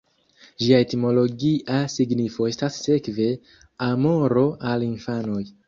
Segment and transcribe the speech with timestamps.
[0.63, 3.29] Ĝia etimologia signifo estas sekve
[3.91, 5.49] 'amoro al infanoj'.